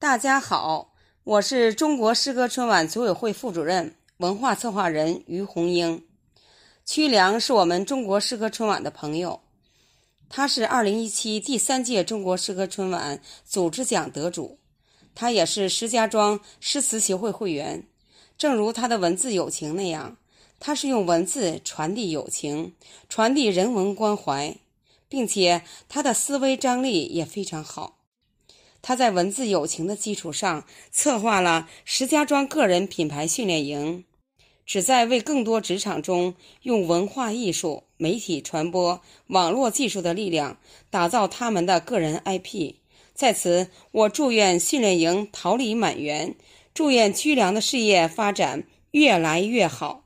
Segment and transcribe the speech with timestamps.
[0.00, 0.94] 大家好，
[1.24, 6.02] 我是中国诗歌春晚组委会副主任、文化策划人于红英。
[6.86, 9.42] 曲良是我们中国诗歌春晚的朋友，
[10.30, 14.58] 他是2017第三届中国诗歌春晚组织奖得主，
[15.14, 17.86] 他也是石家庄诗词协会会员。
[18.38, 20.16] 正如他的文字友情那样，
[20.58, 22.74] 他是用文字传递友情，
[23.10, 24.56] 传递人文关怀，
[25.10, 27.98] 并且他的思维张力也非常好。
[28.82, 34.04] 他在文字友情的基础上，策划了石家庄个人品牌训练营，
[34.64, 42.74] 旨在为更多职场中用文化艺术、媒体传播、网络技术的力量，打造他们的个人 IP。
[43.12, 46.34] 在此，我祝愿训练营桃李满园，
[46.72, 50.04] 祝愿居良的事业发展越来越好。